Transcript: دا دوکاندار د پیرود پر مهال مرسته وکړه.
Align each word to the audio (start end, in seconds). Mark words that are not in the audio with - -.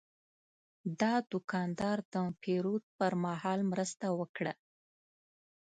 دا 0.99 1.13
دوکاندار 1.31 1.97
د 2.13 2.15
پیرود 2.41 2.83
پر 2.97 3.11
مهال 3.25 3.59
مرسته 3.71 4.05
وکړه. 4.19 4.53